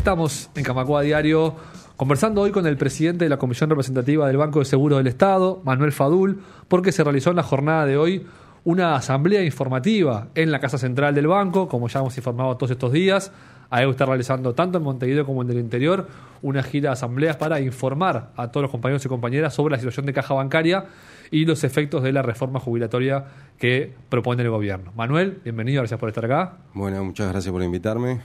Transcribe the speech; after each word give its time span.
Estamos 0.00 0.48
en 0.54 0.64
Camacua 0.64 1.02
Diario 1.02 1.56
conversando 1.98 2.40
hoy 2.40 2.52
con 2.52 2.66
el 2.66 2.78
presidente 2.78 3.26
de 3.26 3.28
la 3.28 3.36
Comisión 3.36 3.68
Representativa 3.68 4.26
del 4.26 4.38
Banco 4.38 4.60
de 4.60 4.64
Seguros 4.64 4.96
del 4.96 5.08
Estado, 5.08 5.60
Manuel 5.62 5.92
Fadul, 5.92 6.40
porque 6.68 6.90
se 6.90 7.04
realizó 7.04 7.28
en 7.28 7.36
la 7.36 7.42
jornada 7.42 7.84
de 7.84 7.98
hoy 7.98 8.26
una 8.64 8.94
asamblea 8.94 9.44
informativa 9.44 10.28
en 10.34 10.52
la 10.52 10.58
Casa 10.58 10.78
Central 10.78 11.14
del 11.14 11.26
Banco, 11.26 11.68
como 11.68 11.86
ya 11.88 12.00
hemos 12.00 12.16
informado 12.16 12.56
todos 12.56 12.70
estos 12.70 12.92
días. 12.92 13.30
Ahí 13.68 13.88
está 13.88 14.06
realizando 14.06 14.54
tanto 14.54 14.78
en 14.78 14.84
Montevideo 14.84 15.26
como 15.26 15.42
en 15.42 15.50
el 15.50 15.58
interior 15.58 16.08
una 16.40 16.62
gira 16.62 16.88
de 16.88 16.92
asambleas 16.94 17.36
para 17.36 17.60
informar 17.60 18.30
a 18.36 18.50
todos 18.50 18.62
los 18.62 18.70
compañeros 18.70 19.04
y 19.04 19.08
compañeras 19.08 19.52
sobre 19.52 19.72
la 19.72 19.78
situación 19.78 20.06
de 20.06 20.14
caja 20.14 20.32
bancaria 20.32 20.86
y 21.30 21.44
los 21.44 21.62
efectos 21.62 22.02
de 22.02 22.14
la 22.14 22.22
reforma 22.22 22.58
jubilatoria 22.58 23.26
que 23.58 23.92
propone 24.08 24.42
el 24.44 24.48
gobierno. 24.48 24.92
Manuel, 24.96 25.42
bienvenido, 25.44 25.82
gracias 25.82 26.00
por 26.00 26.08
estar 26.08 26.24
acá. 26.24 26.56
Bueno, 26.72 27.04
muchas 27.04 27.28
gracias 27.28 27.52
por 27.52 27.62
invitarme. 27.62 28.20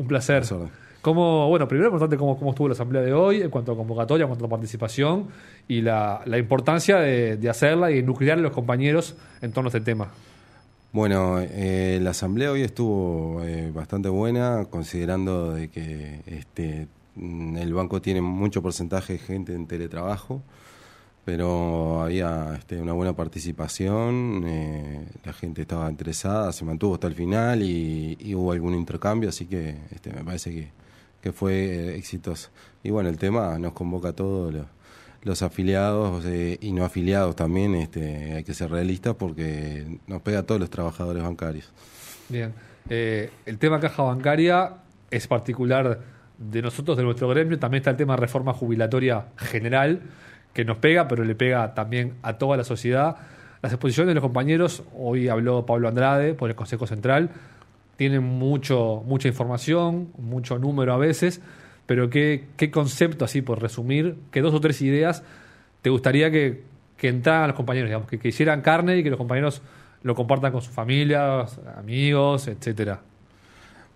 Un 0.00 0.06
placer. 0.06 0.44
¿Cómo, 1.02 1.46
bueno, 1.48 1.68
primero 1.68 1.88
importante 1.88 2.16
cómo, 2.16 2.38
cómo 2.38 2.52
estuvo 2.52 2.68
la 2.68 2.72
asamblea 2.72 3.02
de 3.02 3.12
hoy 3.12 3.42
en 3.42 3.50
cuanto 3.50 3.72
a 3.72 3.76
convocatoria, 3.76 4.24
en 4.24 4.28
cuanto 4.28 4.46
a 4.46 4.48
participación 4.48 5.28
y 5.68 5.82
la, 5.82 6.24
importancia 6.38 6.96
de, 6.96 7.50
hacerla 7.50 7.90
y 7.90 8.02
nuclear 8.02 8.38
a 8.38 8.40
los 8.40 8.52
compañeros 8.52 9.14
en 9.42 9.52
torno 9.52 9.68
a 9.68 9.76
este 9.76 9.82
tema. 9.82 10.08
Bueno, 10.92 11.38
eh, 11.38 11.98
la 12.00 12.12
asamblea 12.12 12.50
hoy 12.50 12.62
estuvo 12.62 13.44
eh, 13.44 13.70
bastante 13.74 14.08
buena, 14.08 14.64
considerando 14.70 15.52
de 15.52 15.68
que 15.68 16.22
este, 16.24 16.88
mm, 17.16 17.58
el 17.58 17.74
banco 17.74 18.00
tiene 18.00 18.22
mucho 18.22 18.62
porcentaje 18.62 19.12
de 19.12 19.18
gente 19.18 19.52
en 19.52 19.66
teletrabajo, 19.66 20.40
pero 21.24 22.02
había 22.02 22.54
este, 22.58 22.80
una 22.80 22.92
buena 22.92 23.14
participación, 23.14 24.42
eh, 24.46 25.06
la 25.24 25.32
gente 25.32 25.62
estaba 25.62 25.88
interesada, 25.90 26.52
se 26.52 26.64
mantuvo 26.64 26.94
hasta 26.94 27.06
el 27.06 27.14
final 27.14 27.62
y, 27.62 28.34
hubo 28.34 28.52
algún 28.52 28.74
intercambio, 28.74 29.28
así 29.28 29.46
que 29.46 29.76
este, 29.90 30.12
me 30.12 30.24
parece 30.24 30.72
que, 31.22 31.32
fue 31.32 31.96
exitoso. 31.96 32.48
Y 32.82 32.90
bueno, 32.90 33.10
el 33.10 33.18
tema 33.18 33.58
nos 33.58 33.74
convoca 33.74 34.08
a 34.08 34.12
todos 34.14 34.54
los 34.54 34.66
los 35.22 35.42
afiliados 35.42 36.24
eh, 36.24 36.58
y 36.60 36.72
no 36.72 36.84
afiliados 36.84 37.36
también, 37.36 37.74
este, 37.74 38.34
hay 38.34 38.44
que 38.44 38.54
ser 38.54 38.70
realistas 38.70 39.14
porque 39.16 39.98
nos 40.06 40.22
pega 40.22 40.40
a 40.40 40.42
todos 40.44 40.60
los 40.60 40.70
trabajadores 40.70 41.22
bancarios. 41.22 41.70
Bien, 42.28 42.52
eh, 42.88 43.30
el 43.44 43.58
tema 43.58 43.80
caja 43.80 44.02
bancaria 44.02 44.76
es 45.10 45.26
particular 45.26 46.00
de 46.38 46.62
nosotros, 46.62 46.96
de 46.96 47.02
nuestro 47.02 47.28
gremio, 47.28 47.58
también 47.58 47.80
está 47.80 47.90
el 47.90 47.96
tema 47.96 48.16
reforma 48.16 48.54
jubilatoria 48.54 49.26
general, 49.36 50.00
que 50.52 50.64
nos 50.64 50.78
pega, 50.78 51.08
pero 51.08 51.24
le 51.24 51.34
pega 51.34 51.74
también 51.74 52.14
a 52.22 52.38
toda 52.38 52.56
la 52.56 52.64
sociedad. 52.64 53.16
Las 53.62 53.72
exposiciones 53.72 54.08
de 54.08 54.14
los 54.14 54.22
compañeros, 54.22 54.82
hoy 54.96 55.28
habló 55.28 55.66
Pablo 55.66 55.88
Andrade 55.88 56.34
por 56.34 56.50
el 56.50 56.56
Consejo 56.56 56.86
Central, 56.86 57.30
tienen 57.96 58.22
mucho, 58.22 59.02
mucha 59.04 59.28
información, 59.28 60.08
mucho 60.16 60.58
número 60.58 60.94
a 60.94 60.96
veces, 60.96 61.42
pero 61.86 62.08
¿qué, 62.08 62.46
qué 62.56 62.70
concepto, 62.70 63.24
así 63.24 63.42
por 63.42 63.60
resumir, 63.60 64.16
qué 64.30 64.40
dos 64.40 64.54
o 64.54 64.60
tres 64.60 64.80
ideas 64.80 65.22
te 65.82 65.90
gustaría 65.90 66.30
que, 66.30 66.62
que 66.96 67.08
entraran 67.08 67.48
los 67.48 67.56
compañeros, 67.56 67.88
digamos, 67.88 68.08
que, 68.08 68.28
hicieran 68.28 68.60
carne 68.60 68.98
y 68.98 69.02
que 69.02 69.10
los 69.10 69.18
compañeros 69.18 69.62
lo 70.02 70.14
compartan 70.14 70.52
con 70.52 70.62
sus 70.62 70.74
familias, 70.74 71.58
amigos, 71.76 72.48
etcétera? 72.48 73.00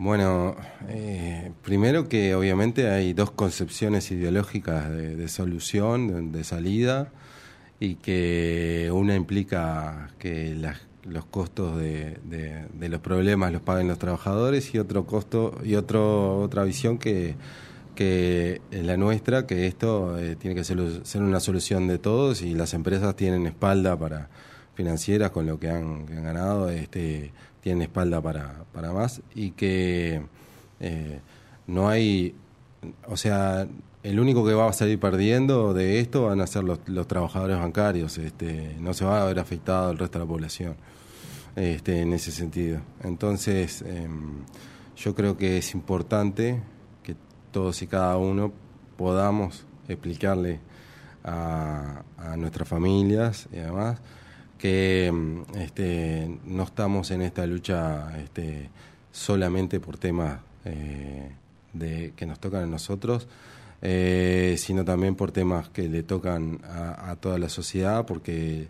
Bueno, 0.00 0.56
eh, 0.88 1.52
primero 1.62 2.08
que 2.08 2.34
obviamente 2.34 2.88
hay 2.88 3.12
dos 3.12 3.30
concepciones 3.32 4.10
ideológicas 4.10 4.88
de, 4.88 5.28
solución, 5.28 6.32
de, 6.32 6.42
salida, 6.42 7.12
y 7.80 7.96
que 7.96 8.88
una 8.94 9.14
implica 9.14 10.08
que 10.18 10.56
los 11.04 11.26
costos 11.26 11.76
de, 11.78 12.16
de, 12.24 12.88
los 12.88 13.00
problemas 13.02 13.52
los 13.52 13.60
paguen 13.60 13.88
los 13.88 13.98
trabajadores 13.98 14.74
y 14.74 14.78
otro 14.78 15.04
costo 15.04 15.60
y 15.62 15.74
otro 15.74 16.40
otra 16.40 16.64
visión 16.64 16.96
que 16.96 17.36
que 17.94 18.62
la 18.70 18.96
nuestra, 18.96 19.46
que 19.46 19.66
esto 19.66 20.18
eh, 20.18 20.34
tiene 20.34 20.54
que 20.54 20.64
ser, 20.64 20.78
una 21.20 21.40
solución 21.40 21.88
de 21.88 21.98
todos 21.98 22.40
y 22.40 22.54
las 22.54 22.72
empresas 22.72 23.14
tienen 23.16 23.46
espalda 23.46 23.98
para 23.98 24.30
financieras 24.80 25.30
con 25.30 25.46
lo 25.46 25.60
que 25.60 25.68
han, 25.68 26.06
ganado, 26.06 26.70
este, 26.70 27.32
tienen 27.60 27.82
espalda 27.82 28.22
para, 28.22 28.64
para 28.72 28.92
más 28.92 29.20
y 29.34 29.50
que 29.50 30.22
eh, 30.80 31.20
no 31.66 31.90
hay, 31.90 32.34
o 33.06 33.18
sea, 33.18 33.68
el 34.02 34.18
único 34.18 34.42
que 34.46 34.54
va 34.54 34.70
a 34.70 34.72
salir 34.72 34.98
perdiendo 34.98 35.74
de 35.74 36.00
esto 36.00 36.24
van 36.24 36.40
a 36.40 36.46
ser 36.46 36.64
los, 36.64 36.78
los 36.86 37.06
trabajadores 37.06 37.58
bancarios, 37.58 38.16
este, 38.16 38.74
no 38.80 38.94
se 38.94 39.04
va 39.04 39.20
a 39.20 39.26
ver 39.26 39.38
afectado 39.38 39.90
el 39.90 39.98
resto 39.98 40.18
de 40.18 40.24
la 40.24 40.28
población 40.28 40.76
este, 41.56 42.00
en 42.00 42.14
ese 42.14 42.32
sentido. 42.32 42.80
Entonces, 43.04 43.82
em, 43.82 44.44
yo 44.96 45.14
creo 45.14 45.36
que 45.36 45.58
es 45.58 45.74
importante 45.74 46.62
todos 47.52 47.82
y 47.82 47.86
cada 47.86 48.16
uno 48.16 48.52
podamos 48.96 49.66
explicarle 49.88 50.60
a, 51.24 52.02
nuestras 52.36 52.68
familias 52.68 53.48
y 53.52 53.58
además 53.58 53.98
que 54.60 55.10
mm, 55.12 55.58
este, 55.58 56.38
no 56.44 56.64
estamos 56.64 57.10
en 57.10 57.22
esta 57.22 57.46
lucha 57.46 58.12
este, 58.20 58.68
solamente 59.10 59.80
por 59.80 59.96
temas 59.96 60.40
eh, 60.64 61.30
de, 61.72 62.12
que 62.14 62.26
nos 62.26 62.38
tocan 62.38 62.64
a 62.64 62.66
nosotros, 62.66 63.26
eh, 63.82 64.56
sino 64.58 64.84
también 64.84 65.14
por 65.14 65.32
temas 65.32 65.70
que 65.70 65.88
le 65.88 66.02
tocan 66.02 66.60
a, 66.64 67.10
a 67.10 67.16
toda 67.16 67.38
la 67.38 67.48
sociedad, 67.48 68.04
porque 68.04 68.68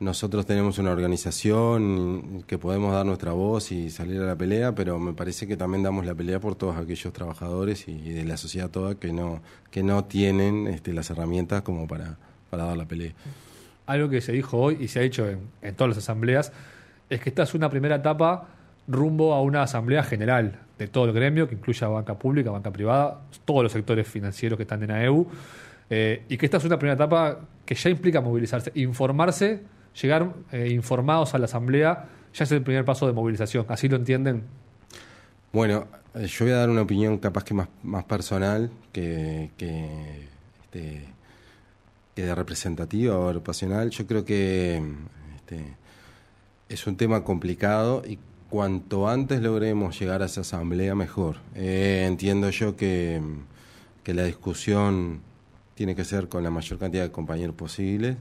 nosotros 0.00 0.44
tenemos 0.44 0.78
una 0.78 0.90
organización 0.90 2.42
que 2.46 2.58
podemos 2.58 2.92
dar 2.92 3.06
nuestra 3.06 3.32
voz 3.32 3.70
y 3.70 3.90
salir 3.90 4.20
a 4.20 4.26
la 4.26 4.36
pelea, 4.36 4.74
pero 4.74 4.98
me 4.98 5.12
parece 5.12 5.46
que 5.46 5.56
también 5.56 5.84
damos 5.84 6.04
la 6.04 6.14
pelea 6.14 6.40
por 6.40 6.56
todos 6.56 6.76
aquellos 6.76 7.12
trabajadores 7.12 7.86
y 7.86 8.10
de 8.10 8.24
la 8.24 8.36
sociedad 8.36 8.70
toda 8.70 8.96
que 8.96 9.12
no, 9.12 9.40
que 9.70 9.84
no 9.84 10.04
tienen 10.04 10.66
este, 10.66 10.92
las 10.92 11.10
herramientas 11.10 11.62
como 11.62 11.86
para, 11.86 12.16
para 12.50 12.64
dar 12.64 12.76
la 12.76 12.86
pelea. 12.86 13.12
Algo 13.88 14.08
que 14.08 14.20
se 14.20 14.32
dijo 14.32 14.58
hoy 14.58 14.76
y 14.80 14.88
se 14.88 15.00
ha 15.00 15.02
hecho 15.02 15.26
en, 15.28 15.74
todas 15.74 15.96
las 15.96 15.98
asambleas 15.98 16.52
es 17.08 17.20
que 17.20 17.30
esta 17.30 17.42
es 17.42 17.54
una 17.54 17.70
primera 17.70 17.96
etapa 17.96 18.46
rumbo 18.86 19.32
a 19.32 19.42
una 19.42 19.62
asamblea 19.62 20.02
general 20.02 20.60
de 20.78 20.88
todo 20.88 21.06
el 21.06 21.12
gremio, 21.12 21.48
que 21.48 21.54
incluya 21.54 21.88
banca 21.88 22.18
pública, 22.18 22.50
banca 22.50 22.70
privada, 22.70 23.22
todos 23.44 23.62
los 23.62 23.72
sectores 23.72 24.06
financieros 24.06 24.58
que 24.58 24.62
están 24.62 24.82
en 24.82 24.90
AEU, 24.90 25.26
eh, 25.90 26.22
y 26.28 26.36
que 26.36 26.46
esta 26.46 26.58
es 26.58 26.64
una 26.64 26.78
primera 26.78 26.94
etapa 26.94 27.40
que 27.64 27.74
ya 27.74 27.90
implica 27.90 28.20
movilizarse, 28.20 28.70
informarse 28.74 29.62
llegar 30.00 30.32
eh, 30.52 30.68
informados 30.68 31.34
a 31.34 31.38
la 31.38 31.46
Asamblea 31.46 32.08
ya 32.34 32.44
es 32.44 32.52
el 32.52 32.62
primer 32.62 32.84
paso 32.84 33.06
de 33.06 33.12
movilización. 33.12 33.64
¿Así 33.68 33.88
lo 33.88 33.96
entienden? 33.96 34.42
Bueno, 35.52 35.86
eh, 36.14 36.26
yo 36.26 36.44
voy 36.44 36.52
a 36.52 36.58
dar 36.58 36.70
una 36.70 36.82
opinión 36.82 37.18
capaz 37.18 37.42
que 37.42 37.54
más, 37.54 37.68
más 37.82 38.04
personal 38.04 38.70
que, 38.92 39.50
que, 39.56 40.28
este, 40.62 41.04
de 42.22 42.34
representativa 42.34 43.18
o 43.18 43.28
agrupacional. 43.28 43.90
Yo 43.90 44.06
creo 44.06 44.24
que 44.24 44.82
este, 45.36 45.76
es 46.68 46.86
un 46.86 46.96
tema 46.96 47.24
complicado 47.24 48.02
y 48.06 48.18
cuanto 48.50 49.08
antes 49.08 49.40
logremos 49.40 49.98
llegar 49.98 50.22
a 50.22 50.26
esa 50.26 50.40
asamblea, 50.42 50.94
mejor. 50.94 51.36
Eh, 51.54 52.04
entiendo 52.06 52.50
yo 52.50 52.76
que, 52.76 53.20
que 54.02 54.14
la 54.14 54.24
discusión 54.24 55.20
tiene 55.74 55.94
que 55.94 56.04
ser 56.04 56.28
con 56.28 56.42
la 56.42 56.50
mayor 56.50 56.78
cantidad 56.78 57.04
de 57.04 57.12
compañeros 57.12 57.54
posibles 57.54 58.16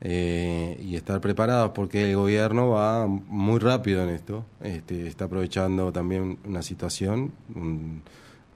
eh, 0.00 0.80
y 0.82 0.96
estar 0.96 1.20
preparados 1.20 1.72
porque 1.74 2.10
el 2.10 2.16
gobierno 2.16 2.70
va 2.70 3.06
muy 3.06 3.58
rápido 3.58 4.02
en 4.02 4.10
esto, 4.10 4.44
este, 4.62 5.06
está 5.06 5.26
aprovechando 5.26 5.92
también 5.92 6.38
una 6.44 6.62
situación 6.62 7.32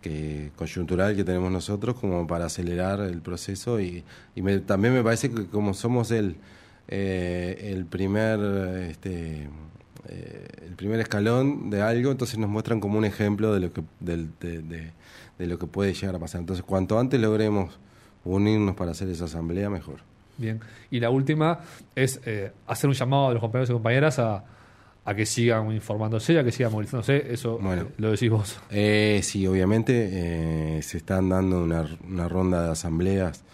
que 0.00 0.50
coyuntural 0.56 1.16
que 1.16 1.24
tenemos 1.24 1.50
nosotros 1.50 1.96
como 1.96 2.26
para 2.26 2.46
acelerar 2.46 3.00
el 3.00 3.20
proceso 3.20 3.80
y, 3.80 4.04
también 4.66 4.94
me 4.94 5.02
parece 5.02 5.30
que 5.30 5.46
como 5.46 5.74
somos 5.74 6.10
el 6.10 6.36
eh, 6.86 7.72
el 7.72 7.84
primer 7.84 8.38
este, 8.88 9.48
eh, 10.08 10.46
el 10.66 10.74
primer 10.76 11.00
escalón 11.00 11.68
de 11.70 11.82
algo 11.82 12.10
entonces 12.10 12.38
nos 12.38 12.48
muestran 12.48 12.80
como 12.80 12.98
un 12.98 13.04
ejemplo 13.04 13.52
de 13.52 13.60
lo 13.60 13.72
que 13.72 13.82
de 14.00 15.46
lo 15.46 15.58
que 15.58 15.66
puede 15.66 15.92
llegar 15.92 16.14
a 16.14 16.18
pasar 16.18 16.40
entonces 16.40 16.64
cuanto 16.64 16.98
antes 16.98 17.20
logremos 17.20 17.78
unirnos 18.24 18.74
para 18.76 18.92
hacer 18.92 19.08
esa 19.08 19.24
asamblea 19.26 19.68
mejor 19.68 20.00
Bien. 20.38 20.60
Y 20.90 21.00
la 21.00 21.10
última 21.10 21.60
es 21.96 22.20
eh, 22.24 22.52
hacer 22.66 22.88
un 22.88 22.94
llamado 22.94 23.28
a 23.28 23.32
los 23.32 23.40
compañeros 23.40 23.70
y 23.70 23.72
compañeras 23.72 24.18
a, 24.20 24.44
que 25.14 25.26
sigan 25.26 25.72
informándose, 25.72 26.38
a 26.38 26.44
que 26.44 26.52
sigan 26.52 26.72
movilizándose. 26.72 27.32
Eso 27.32 27.58
eh, 27.72 27.84
lo 27.96 28.10
decís 28.10 28.30
vos. 28.30 28.58
Eh, 28.70 29.20
sí, 29.22 29.46
obviamente 29.46 30.82
se 30.82 30.98
están 30.98 31.28
dando 31.28 31.62
una, 31.62 32.28
ronda 32.28 32.64
de 32.64 32.72
asambleas 32.72 33.44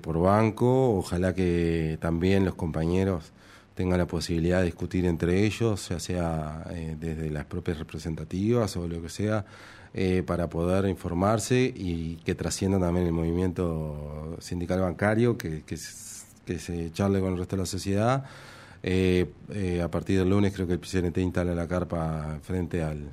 por 0.00 0.20
banco. 0.20 0.96
Ojalá 0.96 1.34
que 1.34 1.98
también 2.00 2.44
los 2.44 2.54
compañeros 2.54 3.32
tengan 3.74 3.98
la 3.98 4.06
posibilidad 4.06 4.60
de 4.60 4.66
discutir 4.66 5.06
entre 5.06 5.44
ellos, 5.44 5.88
ya 5.88 6.00
sea 6.00 6.64
desde 6.98 7.30
las 7.30 7.44
propias 7.44 7.78
representativas 7.78 8.76
o 8.76 8.88
lo 8.88 9.00
que 9.00 9.08
sea, 9.08 9.44
para 10.26 10.48
poder 10.48 10.86
informarse 10.86 11.72
y 11.74 12.16
que 12.24 12.34
trascienda 12.34 12.78
también 12.78 13.06
el 13.06 13.12
movimiento 13.12 14.36
sindical 14.40 14.80
bancario, 14.80 15.38
que, 15.38 15.62
que, 15.62 15.76
se 15.76 16.90
charle 16.92 17.20
con 17.20 17.32
el 17.32 17.38
resto 17.38 17.54
de 17.54 17.62
la 17.62 17.66
sociedad. 17.66 18.24
Eh, 18.82 19.30
eh, 19.50 19.82
a 19.82 19.90
partir 19.90 20.18
del 20.18 20.30
lunes 20.30 20.54
creo 20.54 20.66
que 20.66 20.72
el 20.72 20.80
PCNT 20.80 21.18
instala 21.18 21.54
la 21.54 21.68
carpa 21.68 22.38
frente 22.42 22.82
al, 22.82 23.10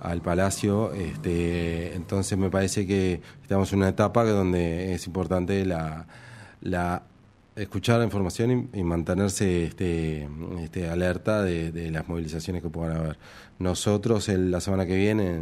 al 0.00 0.22
Palacio. 0.22 0.92
Este, 0.92 1.94
entonces 1.94 2.36
me 2.38 2.50
parece 2.50 2.86
que 2.86 3.20
estamos 3.42 3.72
en 3.72 3.80
una 3.80 3.88
etapa 3.88 4.24
donde 4.24 4.94
es 4.94 5.06
importante 5.06 5.64
la, 5.64 6.06
la 6.60 7.02
escuchar 7.62 7.98
la 7.98 8.04
información 8.04 8.70
y, 8.72 8.82
mantenerse 8.84 9.64
este, 9.64 10.28
este, 10.60 10.88
alerta 10.88 11.42
de, 11.42 11.90
las 11.90 12.08
movilizaciones 12.08 12.62
que 12.62 12.70
puedan 12.70 12.96
haber. 12.96 13.18
Nosotros 13.58 14.28
el, 14.28 14.50
la 14.50 14.60
semana 14.60 14.86
que 14.86 14.96
viene 14.96 15.34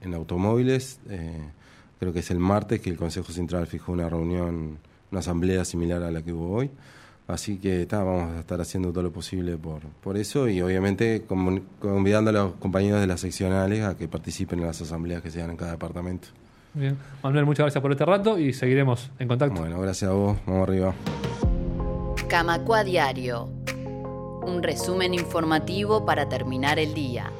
en, 0.00 0.14
automóviles, 0.14 1.00
eh, 1.08 1.48
creo 1.98 2.12
que 2.12 2.20
es 2.20 2.30
el 2.30 2.38
martes 2.38 2.80
que 2.80 2.90
el 2.90 2.96
Consejo 2.96 3.32
Central 3.32 3.66
fijó 3.66 3.92
una 3.92 4.08
reunión, 4.08 4.78
una 5.10 5.20
asamblea 5.20 5.64
similar 5.64 6.02
a 6.02 6.10
la 6.10 6.22
que 6.22 6.32
hubo 6.32 6.54
hoy. 6.54 6.70
Así 7.26 7.56
que 7.56 7.86
vamos 7.90 8.36
a 8.36 8.40
estar 8.40 8.60
haciendo 8.60 8.90
todo 8.90 9.02
lo 9.02 9.12
posible 9.12 9.56
por, 9.56 9.80
por 10.02 10.18
eso 10.18 10.46
y 10.46 10.60
obviamente 10.60 11.24
convidando 11.80 12.30
a 12.30 12.32
los 12.34 12.52
compañeros 12.54 13.00
de 13.00 13.06
las 13.06 13.20
seccionales 13.20 13.82
a 13.82 13.96
que 13.96 14.08
participen 14.08 14.58
en 14.58 14.66
las 14.66 14.82
asambleas 14.82 15.22
que 15.22 15.30
se 15.30 15.40
dan 15.40 15.50
en 15.50 15.56
cada 15.56 15.72
departamento. 15.72 16.28
Bien. 16.74 16.98
Manuel, 17.22 17.46
muchas 17.46 17.64
gracias 17.64 17.80
por 17.80 17.92
este 17.92 18.04
rato 18.04 18.38
y 18.38 18.52
seguiremos 18.52 19.10
en 19.18 19.28
contacto. 19.28 19.58
Bueno, 19.58 19.80
gracias 19.80 20.10
a 20.10 20.14
vos. 20.14 20.36
Vamos 20.44 20.68
arriba. 20.68 20.94
Camacua 22.28 22.84
Diario. 22.84 23.48
Un 24.42 24.62
resumen 24.62 25.14
informativo 25.14 26.04
para 26.04 26.28
terminar 26.28 26.78
el 26.78 26.92
día. 26.92 27.30